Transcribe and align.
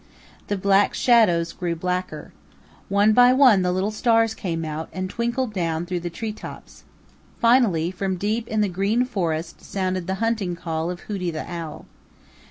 The 0.47 0.57
Black 0.57 0.95
Shadows 0.95 1.53
grew 1.53 1.75
blacker. 1.75 2.33
One 2.89 3.13
by 3.13 3.33
one 3.33 3.61
the 3.61 3.71
little 3.71 3.91
stars 3.91 4.33
came 4.33 4.65
out 4.65 4.89
and 4.91 5.07
twinkled 5.11 5.53
down 5.53 5.85
through 5.85 5.99
the 5.99 6.09
tree 6.09 6.33
tops. 6.33 6.85
Finally 7.39 7.91
from 7.91 8.17
deep 8.17 8.47
in 8.47 8.61
the 8.61 8.67
Green 8.67 9.05
Forest 9.05 9.61
sounded 9.63 10.07
the 10.07 10.15
hunting 10.15 10.55
call 10.55 10.89
of 10.89 11.01
Hooty 11.01 11.29
the 11.29 11.45
Owl. 11.47 11.85